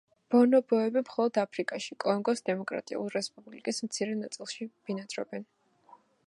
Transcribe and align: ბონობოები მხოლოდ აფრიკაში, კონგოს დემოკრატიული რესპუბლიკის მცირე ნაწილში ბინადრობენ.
ბონობოები 0.33 1.01
მხოლოდ 1.03 1.35
აფრიკაში, 1.41 1.97
კონგოს 2.05 2.41
დემოკრატიული 2.49 3.13
რესპუბლიკის 3.17 3.83
მცირე 3.89 4.17
ნაწილში 4.23 4.69
ბინადრობენ. 4.89 5.47